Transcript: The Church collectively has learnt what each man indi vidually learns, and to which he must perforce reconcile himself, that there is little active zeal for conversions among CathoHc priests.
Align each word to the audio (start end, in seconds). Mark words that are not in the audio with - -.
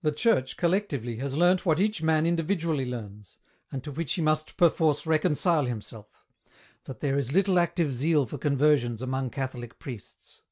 The 0.00 0.10
Church 0.10 0.56
collectively 0.56 1.18
has 1.18 1.36
learnt 1.36 1.64
what 1.64 1.78
each 1.78 2.02
man 2.02 2.26
indi 2.26 2.42
vidually 2.42 2.90
learns, 2.90 3.38
and 3.70 3.84
to 3.84 3.92
which 3.92 4.14
he 4.14 4.20
must 4.20 4.56
perforce 4.56 5.06
reconcile 5.06 5.66
himself, 5.66 6.26
that 6.86 6.98
there 6.98 7.16
is 7.16 7.30
little 7.32 7.60
active 7.60 7.92
zeal 7.92 8.26
for 8.26 8.36
conversions 8.38 9.00
among 9.00 9.30
CathoHc 9.30 9.78
priests. 9.78 10.42